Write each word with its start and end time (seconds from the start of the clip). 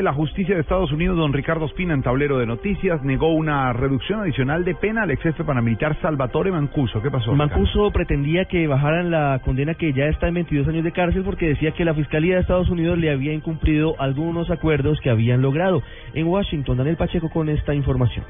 La 0.00 0.14
justicia 0.14 0.54
de 0.54 0.62
Estados 0.62 0.90
Unidos, 0.90 1.18
don 1.18 1.34
Ricardo 1.34 1.66
Espina, 1.66 1.92
en 1.92 2.02
tablero 2.02 2.38
de 2.38 2.46
noticias, 2.46 3.02
negó 3.02 3.34
una 3.34 3.74
reducción 3.74 4.20
adicional 4.20 4.64
de 4.64 4.74
pena 4.74 5.02
al 5.02 5.10
ex 5.10 5.22
jefe 5.22 5.44
paramilitar 5.44 6.00
Salvatore 6.00 6.50
Mancuso. 6.50 7.02
¿Qué 7.02 7.10
pasó? 7.10 7.34
Mancuso 7.34 7.90
pretendía 7.90 8.46
que 8.46 8.66
bajaran 8.66 9.10
la 9.10 9.42
condena 9.44 9.74
que 9.74 9.92
ya 9.92 10.06
está 10.06 10.28
en 10.28 10.34
22 10.34 10.68
años 10.68 10.84
de 10.84 10.92
cárcel 10.92 11.24
porque 11.24 11.48
decía 11.48 11.72
que 11.72 11.84
la 11.84 11.92
Fiscalía 11.92 12.36
de 12.36 12.40
Estados 12.40 12.70
Unidos 12.70 12.96
le 12.96 13.10
había 13.10 13.34
incumplido 13.34 13.94
algunos 14.00 14.50
acuerdos 14.50 14.98
que 15.02 15.10
habían 15.10 15.42
logrado. 15.42 15.82
En 16.14 16.26
Washington, 16.26 16.78
Daniel 16.78 16.96
Pacheco 16.96 17.28
con 17.28 17.50
esta 17.50 17.74
información. 17.74 18.24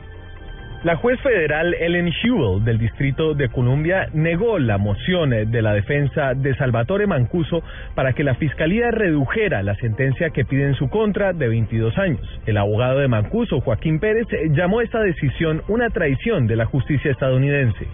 La 0.85 0.97
juez 0.97 1.21
federal 1.21 1.75
Ellen 1.75 2.09
Hewell 2.09 2.65
del 2.65 2.77
Distrito 2.77 3.35
de 3.35 3.49
Columbia 3.51 4.09
negó 4.15 4.59
la 4.59 4.79
moción 4.79 5.31
de 5.31 5.63
la 5.63 5.75
defensa 5.75 6.35
de 6.35 6.57
Salvatore 6.57 7.07
Mancuso 7.07 7.63
para 7.95 8.15
que 8.15 8.25
la 8.25 8.35
fiscalía 8.35 8.91
redujera 8.91 9.63
la 9.63 9.77
sentencia 9.77 10.31
que 10.31 10.45
pide 10.45 10.67
en 10.67 10.75
su 10.75 10.89
contra 10.89 11.35
de 11.35 11.47
22 11.47 11.97
años. 11.99 12.21
El 12.47 12.57
abogado 12.57 12.99
de 12.99 13.07
Mancuso, 13.07 13.61
Joaquín 13.61 14.01
Pérez, 14.01 14.27
llamó 14.51 14.81
esta 14.81 14.99
decisión 14.99 15.63
una 15.69 15.89
traición 15.91 16.49
de 16.49 16.57
la 16.57 16.65
justicia 16.65 17.13
estadounidense. 17.13 17.87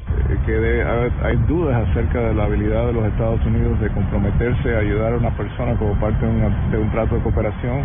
Que 0.47 0.83
hay 1.23 1.37
dudas 1.47 1.87
acerca 1.91 2.29
de 2.29 2.35
la 2.35 2.45
habilidad 2.45 2.87
de 2.87 2.95
los 2.95 3.05
Estados 3.05 3.45
Unidos 3.45 3.79
de 3.83 3.91
comprometerse 3.91 4.75
a 4.75 4.79
ayudar 4.79 5.13
a 5.13 5.17
una 5.19 5.37
persona 5.37 5.77
como 5.77 5.93
parte 6.01 6.25
de, 6.25 6.79
un 6.79 6.91
trato 6.91 7.17
de 7.17 7.21
cooperación 7.21 7.85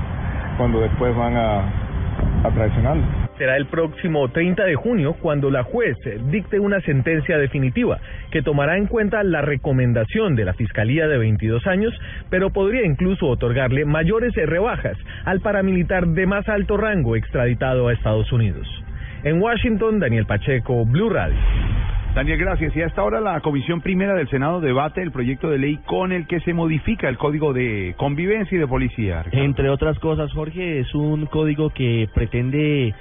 cuando 0.56 0.80
después 0.80 1.14
van 1.14 1.36
a, 1.36 1.60
a 2.46 2.52
traicionarlo 2.54 3.23
será 3.38 3.58
el 3.58 3.66
próximo 3.68 4.30
30 4.30 4.64
de 4.64 4.76
junio 4.76 5.16
cuando 5.22 5.50
la 5.50 5.64
juez 5.64 5.98
dicte 6.30 6.60
una 6.60 6.80
sentencia 6.82 7.38
definitiva 7.38 8.00
que 8.32 8.42
tomará 8.42 8.78
en 8.78 8.88
cuenta 8.88 9.24
la 9.24 9.42
recomendación 9.42 10.36
de 10.36 10.46
la 10.46 10.54
Fiscalía 10.54 11.08
de 11.08 11.18
22 11.18 11.66
años, 11.68 11.94
pero 12.30 12.52
podría 12.52 12.86
incluso 12.86 13.28
otorgarle 13.28 13.86
mayores 13.86 14.34
rebajas 14.36 14.98
al 15.26 15.42
paramilitar 15.42 16.08
de 16.08 16.26
más 16.26 16.48
alto 16.50 16.78
rango 16.78 17.16
extraditado 17.16 17.88
a 17.88 17.94
Estados 17.94 18.32
Unidos. 18.32 18.68
En 19.24 19.42
Washington, 19.42 20.00
Daniel 20.00 20.26
Pacheco, 20.26 20.86
Blue 20.86 21.10
Radio. 21.10 21.38
Daniel, 22.14 22.38
gracias. 22.38 22.76
Y 22.76 22.82
hasta 22.82 23.02
ahora 23.02 23.20
la 23.20 23.40
Comisión 23.40 23.82
Primera 23.82 24.14
del 24.14 24.30
Senado 24.30 24.62
debate 24.62 25.02
el 25.02 25.12
proyecto 25.12 25.50
de 25.50 25.58
ley 25.58 25.78
con 25.86 26.12
el 26.12 26.28
que 26.28 26.42
se 26.42 26.54
modifica 26.54 27.10
el 27.10 27.18
Código 27.18 27.54
de 27.54 27.96
Convivencia 27.98 28.56
y 28.56 28.60
de 28.60 28.68
Policía. 28.68 29.24
Entre 29.32 29.68
otras 29.70 29.98
cosas, 29.98 30.32
Jorge, 30.32 30.80
es 30.80 30.94
un 30.94 31.26
código 31.26 31.72
que 31.72 32.08
pretende 32.14 32.94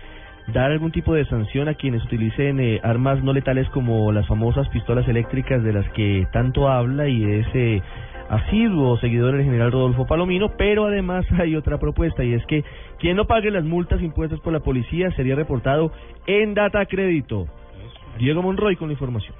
dar 0.48 0.70
algún 0.70 0.90
tipo 0.90 1.14
de 1.14 1.24
sanción 1.26 1.68
a 1.68 1.74
quienes 1.74 2.04
utilicen 2.04 2.60
eh, 2.60 2.80
armas 2.82 3.22
no 3.22 3.32
letales 3.32 3.68
como 3.70 4.10
las 4.12 4.26
famosas 4.26 4.68
pistolas 4.68 5.06
eléctricas 5.08 5.62
de 5.62 5.72
las 5.72 5.88
que 5.90 6.26
tanto 6.32 6.68
habla 6.68 7.08
y 7.08 7.24
es 7.24 7.46
eh, 7.54 7.82
asiduo 8.28 8.96
seguidor 8.98 9.36
del 9.36 9.44
general 9.44 9.72
Rodolfo 9.72 10.06
Palomino, 10.06 10.56
pero 10.56 10.86
además 10.86 11.24
hay 11.38 11.54
otra 11.54 11.78
propuesta 11.78 12.24
y 12.24 12.34
es 12.34 12.44
que 12.46 12.64
quien 12.98 13.16
no 13.16 13.26
pague 13.26 13.50
las 13.50 13.64
multas 13.64 14.02
impuestas 14.02 14.40
por 14.40 14.52
la 14.52 14.60
policía 14.60 15.10
sería 15.12 15.34
reportado 15.34 15.92
en 16.26 16.54
data 16.54 16.84
crédito. 16.86 17.46
Diego 18.18 18.42
Monroy 18.42 18.76
con 18.76 18.88
la 18.88 18.92
información. 18.92 19.34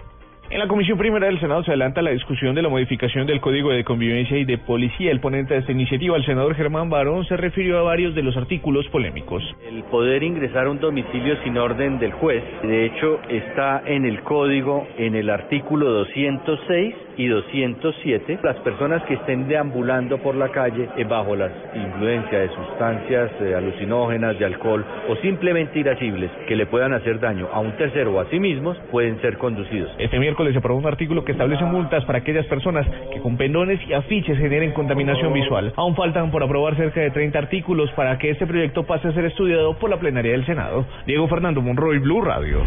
En 0.52 0.58
la 0.58 0.68
Comisión 0.68 0.98
Primera 0.98 1.28
del 1.28 1.40
Senado 1.40 1.64
se 1.64 1.70
adelanta 1.70 2.02
la 2.02 2.10
discusión 2.10 2.54
de 2.54 2.60
la 2.60 2.68
modificación 2.68 3.26
del 3.26 3.40
Código 3.40 3.70
de 3.70 3.84
Convivencia 3.84 4.36
y 4.36 4.44
de 4.44 4.58
Policía. 4.58 5.10
El 5.10 5.18
ponente 5.18 5.54
de 5.54 5.60
esta 5.60 5.72
iniciativa, 5.72 6.14
el 6.14 6.26
senador 6.26 6.54
Germán 6.54 6.90
Barón, 6.90 7.24
se 7.24 7.38
refirió 7.38 7.78
a 7.78 7.82
varios 7.82 8.14
de 8.14 8.22
los 8.22 8.36
artículos 8.36 8.86
polémicos. 8.88 9.42
El 9.66 9.82
poder 9.84 10.22
ingresar 10.22 10.66
a 10.66 10.70
un 10.70 10.78
domicilio 10.78 11.42
sin 11.42 11.56
orden 11.56 11.98
del 11.98 12.12
juez, 12.12 12.44
de 12.64 12.84
hecho, 12.84 13.18
está 13.30 13.82
en 13.86 14.04
el 14.04 14.20
Código, 14.24 14.86
en 14.98 15.14
el 15.14 15.30
artículo 15.30 15.90
206 15.90 16.96
y 17.16 17.28
207. 17.28 18.40
Las 18.42 18.56
personas 18.58 19.02
que 19.04 19.14
estén 19.14 19.48
deambulando 19.48 20.18
por 20.18 20.34
la 20.34 20.50
calle 20.50 20.88
eh, 20.98 21.04
bajo 21.04 21.34
la 21.34 21.50
influencia 21.74 22.40
de 22.40 22.48
sustancias 22.50 23.30
eh, 23.40 23.54
alucinógenas, 23.54 24.38
de 24.38 24.44
alcohol 24.44 24.84
o 25.08 25.16
simplemente 25.16 25.78
irascibles 25.78 26.30
que 26.46 26.56
le 26.56 26.66
puedan 26.66 26.92
hacer 26.92 27.20
daño 27.20 27.48
a 27.52 27.60
un 27.60 27.72
tercero 27.78 28.12
o 28.12 28.20
a 28.20 28.28
sí 28.28 28.38
mismos, 28.38 28.76
pueden 28.90 29.18
ser 29.22 29.38
conducidos. 29.38 29.90
Este 29.98 30.18
miércoles 30.18 30.41
se 30.50 30.58
aprobó 30.58 30.80
un 30.80 30.86
artículo 30.86 31.24
que 31.24 31.32
establece 31.32 31.64
multas 31.64 32.04
para 32.04 32.18
aquellas 32.18 32.46
personas 32.46 32.86
que 33.12 33.20
con 33.20 33.36
pendones 33.36 33.78
y 33.86 33.92
afiches 33.92 34.38
generen 34.38 34.72
contaminación 34.72 35.32
visual. 35.32 35.72
Aún 35.76 35.94
faltan 35.94 36.30
por 36.30 36.42
aprobar 36.42 36.76
cerca 36.76 37.00
de 37.00 37.10
30 37.10 37.38
artículos 37.38 37.90
para 37.92 38.18
que 38.18 38.30
este 38.30 38.46
proyecto 38.46 38.84
pase 38.84 39.08
a 39.08 39.12
ser 39.12 39.26
estudiado 39.26 39.78
por 39.78 39.90
la 39.90 39.98
plenaria 39.98 40.32
del 40.32 40.46
Senado. 40.46 40.86
Diego 41.06 41.28
Fernando 41.28 41.60
Monroy, 41.60 41.98
Blue 41.98 42.22
Radio. 42.22 42.58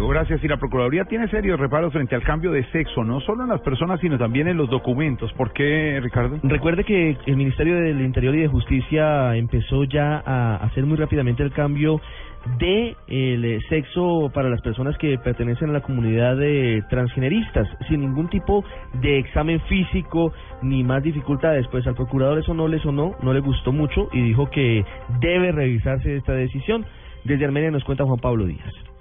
Gracias. 0.00 0.44
Y 0.44 0.48
la 0.48 0.56
Procuraduría 0.56 1.04
tiene 1.04 1.28
serios 1.28 1.58
reparos 1.58 1.92
frente 1.92 2.14
al 2.14 2.22
cambio 2.22 2.52
de 2.52 2.64
sexo, 2.70 3.04
no 3.04 3.20
solo 3.20 3.44
en 3.44 3.50
las 3.50 3.60
personas, 3.60 4.00
sino 4.00 4.18
también 4.18 4.48
en 4.48 4.56
los 4.56 4.70
documentos. 4.70 5.32
¿Por 5.32 5.52
qué, 5.52 6.00
Ricardo? 6.02 6.38
Recuerde 6.42 6.84
que 6.84 7.16
el 7.26 7.36
Ministerio 7.36 7.76
del 7.76 8.00
Interior 8.00 8.34
y 8.34 8.40
de 8.40 8.48
Justicia 8.48 9.34
empezó 9.36 9.84
ya 9.84 10.22
a 10.24 10.56
hacer 10.56 10.86
muy 10.86 10.96
rápidamente 10.96 11.42
el 11.42 11.52
cambio 11.52 12.00
de 12.58 12.96
el 13.06 13.62
sexo 13.68 14.30
para 14.34 14.48
las 14.48 14.60
personas 14.62 14.96
que 14.98 15.16
pertenecen 15.18 15.70
a 15.70 15.74
la 15.74 15.80
comunidad 15.80 16.36
de 16.36 16.82
transgeneristas, 16.90 17.68
sin 17.88 18.00
ningún 18.00 18.28
tipo 18.28 18.64
de 19.00 19.18
examen 19.18 19.60
físico 19.62 20.32
ni 20.62 20.82
más 20.82 21.02
dificultades. 21.02 21.66
Pues 21.68 21.86
al 21.86 21.94
procurador 21.94 22.38
eso 22.38 22.54
no 22.54 22.68
le 22.68 22.78
sonó, 22.80 23.14
no 23.22 23.32
le 23.32 23.40
gustó 23.40 23.72
mucho 23.72 24.08
y 24.12 24.22
dijo 24.22 24.50
que 24.50 24.84
debe 25.20 25.52
revisarse 25.52 26.16
esta 26.16 26.32
decisión. 26.32 26.84
Desde 27.24 27.44
Armenia 27.44 27.70
nos 27.70 27.84
cuenta 27.84 28.04
Juan 28.04 28.18
Pablo 28.18 28.46
Díaz 28.46 28.91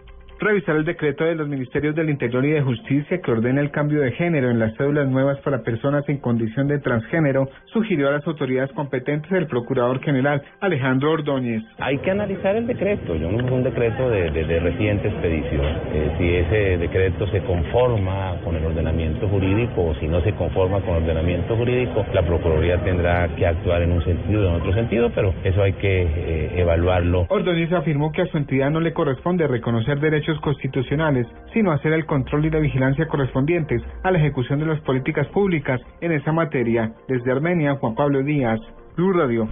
revisar 0.42 0.76
el 0.76 0.86
decreto 0.86 1.24
de 1.24 1.36
los 1.36 1.48
Ministerios 1.48 1.96
del 1.96 2.10
Interior 2.10 2.44
y 2.44 2.52
de 2.52 2.62
Justicia 2.62 3.22
que 3.22 3.32
ordena 3.32 3.62
el 3.62 3.70
cambio 3.70 4.02
de 4.02 4.12
género 4.14 4.50
en 4.50 4.58
las 4.58 4.76
cédulas 4.76 5.08
nuevas 5.08 5.40
para 5.42 5.62
personas 5.62 6.04
en 6.10 6.18
condición 6.18 6.68
de 6.68 6.80
transgénero, 6.80 7.48
sugirió 7.66 8.10
a 8.10 8.14
las 8.14 8.26
autoridades 8.26 8.72
competentes 8.72 9.32
el 9.32 9.46
Procurador 9.46 10.02
General 10.02 10.42
Alejandro 10.60 11.12
Ordóñez. 11.12 11.64
Hay 11.78 12.00
que 12.00 12.10
analizar 12.10 12.56
el 12.56 12.66
decreto, 12.66 13.16
yo 13.16 13.32
no 13.32 13.46
es 13.46 13.52
un 13.52 13.64
decreto 13.64 14.10
de, 14.10 14.32
de, 14.32 14.60
reciente 14.60 15.10
expedición. 15.10 15.78
Eh, 15.94 16.12
si 16.18 16.36
ese 16.36 16.78
decreto 16.78 17.28
se 17.28 17.42
conforma 17.42 18.38
con 18.44 18.56
el 18.56 18.66
ordenamiento 18.66 19.28
jurídico 19.28 19.90
o 19.90 19.96
si 19.96 20.08
no 20.08 20.22
se 20.22 20.34
conforma 20.34 20.82
con 20.82 20.96
el 20.96 21.04
ordenamiento 21.04 21.56
jurídico, 21.56 22.04
la 22.14 22.24
Procuraduría 22.24 22.84
tendrá 22.84 23.28
que 23.36 23.46
actuar 23.46 23.84
en 23.84 23.92
un 23.92 24.04
sentido 24.04 24.42
o 24.42 24.50
en 24.50 24.62
otro 24.62 24.74
sentido, 24.74 25.12
pero 25.14 25.36
eso 25.44 25.62
hay 25.62 25.74
que 25.74 26.02
eh, 26.02 26.52
evaluarlo. 26.56 27.28
Ordóñez 27.30 27.72
afirmó 27.74 28.12
que 28.12 28.24
a 28.24 28.26
su 28.26 28.38
entidad 28.38 28.72
no 28.72 28.80
le 28.80 28.94
corresponde 28.94 29.48
reconocer 29.48 30.00
derechos 30.00 30.31
constitucionales, 30.40 31.28
sino 31.54 31.72
hacer 31.72 31.94
el 31.94 32.06
control 32.06 32.46
y 32.46 32.50
la 32.50 32.60
vigilancia 32.60 33.08
correspondientes 33.08 33.82
a 34.04 34.12
la 34.12 34.20
ejecución 34.20 34.60
de 34.60 34.66
las 34.66 34.82
políticas 34.82 35.28
públicas 35.28 35.80
en 36.02 36.12
esa 36.12 36.32
materia. 36.32 36.94
Desde 37.08 37.32
Armenia, 37.32 37.76
Juan 37.76 37.96
Pablo 37.96 38.24
Díaz, 38.24 38.60
Blue 38.96 39.14
Radio. 39.14 39.48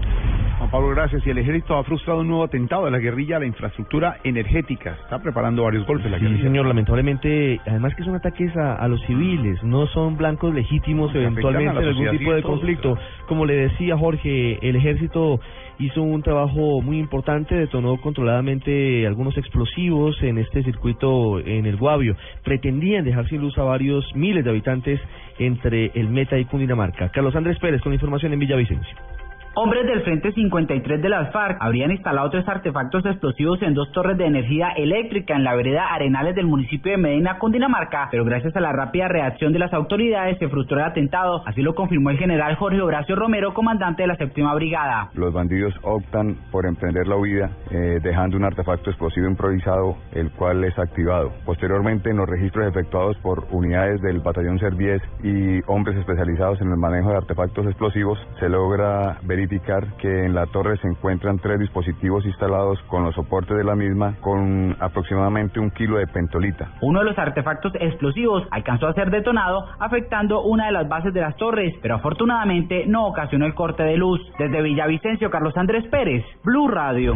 Juan 0.70 0.84
Pablo, 0.84 0.90
gracias. 0.96 1.26
Y 1.26 1.32
el 1.32 1.40
ejército 1.40 1.76
ha 1.78 1.84
frustrado 1.84 2.20
un 2.20 2.28
nuevo 2.28 2.44
atentado 2.44 2.86
de 2.86 2.92
la 2.92 3.00
guerrilla 3.00 3.38
a 3.38 3.40
la 3.40 3.48
infraestructura 3.48 4.18
energética. 4.24 4.98
Está 5.04 5.20
preparando 5.20 5.64
varios 5.64 5.86
golpes 5.88 6.12
la 6.12 6.20
guerrilla. 6.20 6.38
Sí, 6.38 6.44
señor, 6.44 6.68
lamentablemente, 6.68 7.60
además 7.66 7.96
que 7.96 8.04
son 8.04 8.16
ataques 8.16 8.56
a, 8.56 8.88
los 8.88 9.02
civiles, 9.08 9.64
no 9.64 9.88
son 9.88 10.16
blancos 10.16 10.54
legítimos 10.54 11.14
eventualmente 11.16 11.80
de 11.80 11.88
algún 11.88 12.10
tipo 12.12 12.34
de 12.34 12.44
conflicto. 12.44 12.98
Como 13.28 13.46
le 13.46 13.56
decía 13.56 13.98
Jorge, 13.98 14.60
el 14.62 14.76
ejército 14.76 15.40
hizo 15.80 16.04
un 16.04 16.22
trabajo 16.22 16.82
muy 16.82 17.00
importante, 17.00 17.56
detonó 17.56 18.00
controladamente 18.00 19.08
algunos 19.08 19.38
explosivos 19.38 20.22
en 20.22 20.38
este 20.38 20.62
circuito 20.64 21.40
en 21.40 21.66
el 21.66 21.78
Guavio. 21.78 22.16
Pretendían 22.44 23.06
dejar 23.06 23.28
sin 23.28 23.42
luz 23.42 23.58
a 23.58 23.64
varios 23.64 24.06
miles 24.16 24.44
de 24.44 24.52
habitantes 24.52 25.00
entre 25.40 25.92
el 25.96 26.10
Meta 26.10 26.38
y 26.38 26.46
Cundinamarca. 26.46 27.10
Carlos 27.10 27.36
Andrés 27.36 27.58
Pérez 27.58 27.82
con 27.82 27.94
información 27.94 28.34
en 28.34 28.40
Villavicencio. 28.40 29.19
Hombres 29.56 29.88
del 29.88 30.04
Frente 30.04 30.32
53 30.32 31.02
de 31.02 31.10
las 31.10 31.32
FARC 31.34 31.58
habrían 31.60 31.92
instalado 31.92 32.30
tres 32.30 32.48
artefactos 32.48 33.04
explosivos 33.06 33.60
en 33.64 33.74
dos 33.74 33.92
torres 33.92 34.16
de 34.18 34.28
energía 34.28 34.70
eléctrica 34.78 35.36
en 35.36 35.44
la 35.44 35.56
vereda 35.56 35.88
Arenales 35.88 36.36
del 36.36 36.46
municipio 36.46 36.92
de 36.92 37.00
Medina, 37.00 37.40
Cundinamarca, 37.40 38.10
pero 38.12 38.24
gracias 38.24 38.56
a 38.56 38.60
la 38.60 38.72
rápida 38.72 39.08
reacción 39.08 39.52
de 39.52 39.60
las 39.60 39.74
autoridades 39.74 40.38
se 40.38 40.48
frustró 40.50 40.78
el 40.78 40.86
atentado, 40.86 41.42
así 41.48 41.64
lo 41.64 41.74
confirmó 41.74 42.12
el 42.12 42.20
general 42.20 42.56
Jorge 42.56 42.80
Horacio 42.80 43.16
Romero, 43.16 43.54
comandante 43.56 44.04
de 44.04 44.08
la 44.08 44.16
séptima 44.18 44.54
brigada. 44.54 45.10
Los 45.16 45.34
bandidos 45.34 45.74
optan 45.82 46.38
por 46.52 46.68
emprender 46.68 47.08
la 47.08 47.18
huida, 47.18 47.50
eh, 47.72 48.00
dejando 48.04 48.38
un 48.38 48.46
artefacto 48.46 48.92
explosivo 48.92 49.28
improvisado, 49.28 49.98
el 50.14 50.30
cual 50.32 50.64
es 50.64 50.78
activado. 50.78 51.34
Posteriormente, 51.44 52.12
en 52.12 52.18
los 52.18 52.30
registros 52.30 52.68
efectuados 52.68 53.18
por 53.18 53.48
unidades 53.50 54.00
del 54.02 54.20
batallón 54.20 54.60
Servies 54.60 55.02
y 55.24 55.60
hombres 55.66 55.98
especializados 55.98 56.62
en 56.62 56.70
el 56.70 56.78
manejo 56.78 57.10
de 57.10 57.18
artefactos 57.18 57.66
explosivos, 57.66 58.20
se 58.40 58.48
logra 58.48 59.18
verificar 59.24 59.39
verificar 59.40 59.96
que 59.98 60.26
en 60.26 60.36
la 60.36 60.46
torre 60.48 60.78
se 60.78 60.88
encuentran 60.88 61.40
tres 61.40 61.60
dispositivos 61.60 62.26
instalados 62.26 62.78
con 62.88 63.04
los 63.04 63.16
soportes 63.16 63.56
de 63.56 63.64
la 63.64 63.76
misma 63.76 64.16
con 64.20 64.76
aproximadamente 64.80 65.60
un 65.60 65.72
kilo 65.72 65.98
de 65.98 66.08
pentolita. 66.08 66.72
Uno 66.82 67.00
de 67.00 67.06
los 67.06 67.18
artefactos 67.18 67.74
explosivos 67.80 68.44
alcanzó 68.52 68.88
a 68.88 68.94
ser 68.94 69.10
detonado 69.12 69.66
afectando 69.80 70.42
una 70.44 70.66
de 70.66 70.72
las 70.74 70.90
bases 70.90 71.14
de 71.14 71.22
las 71.22 71.36
torres, 71.38 71.74
pero 71.82 71.96
afortunadamente 71.96 72.86
no 72.86 73.08
ocasionó 73.08 73.46
el 73.46 73.54
corte 73.54 73.84
de 73.84 73.96
luz. 73.96 74.20
Desde 74.38 74.62
Villavicencio, 74.62 75.30
Carlos 75.30 75.56
Andrés 75.56 75.86
Pérez, 75.90 76.26
Blue 76.44 76.68
Radio. 76.68 77.16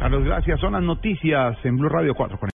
Carlos, 0.00 0.24
gracias. 0.24 0.58
Son 0.60 0.72
las 0.72 0.82
noticias 0.82 1.58
en 1.62 1.76
Blue 1.76 1.90
Radio 1.90 2.14
4. 2.14 2.38